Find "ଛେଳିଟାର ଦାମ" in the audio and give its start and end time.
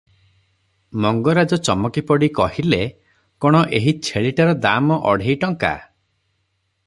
4.09-5.01